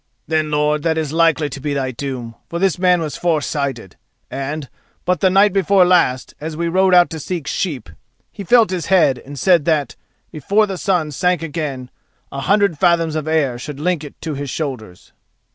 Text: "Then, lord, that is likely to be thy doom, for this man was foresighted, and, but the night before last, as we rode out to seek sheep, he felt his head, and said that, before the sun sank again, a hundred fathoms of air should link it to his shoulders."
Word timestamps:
"Then, 0.25 0.49
lord, 0.49 0.81
that 0.81 0.97
is 0.97 1.13
likely 1.13 1.47
to 1.51 1.59
be 1.59 1.75
thy 1.75 1.91
doom, 1.91 2.33
for 2.49 2.57
this 2.57 2.79
man 2.79 3.01
was 3.01 3.15
foresighted, 3.17 3.97
and, 4.31 4.67
but 5.05 5.19
the 5.19 5.29
night 5.29 5.53
before 5.53 5.85
last, 5.85 6.33
as 6.41 6.57
we 6.57 6.67
rode 6.67 6.95
out 6.95 7.11
to 7.11 7.19
seek 7.19 7.45
sheep, 7.45 7.87
he 8.31 8.43
felt 8.43 8.71
his 8.71 8.87
head, 8.87 9.19
and 9.19 9.37
said 9.37 9.65
that, 9.65 9.95
before 10.31 10.65
the 10.65 10.79
sun 10.79 11.11
sank 11.11 11.43
again, 11.43 11.91
a 12.31 12.39
hundred 12.39 12.79
fathoms 12.79 13.15
of 13.15 13.27
air 13.27 13.59
should 13.59 13.79
link 13.79 14.03
it 14.03 14.19
to 14.21 14.33
his 14.33 14.49
shoulders." 14.49 15.13